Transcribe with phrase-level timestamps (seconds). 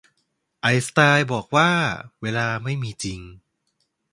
[0.61, 1.69] ไอน์สไตน์บอกว่า
[2.21, 3.19] เวลาไม่มีจริง